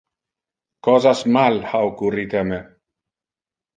[0.87, 2.59] Cosas mal ha occurrite a me.